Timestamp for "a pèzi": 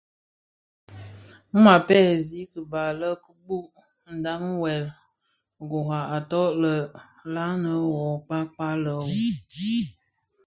1.73-2.39